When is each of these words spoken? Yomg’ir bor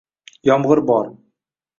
Yomg’ir 0.49 0.81
bor 0.87 1.11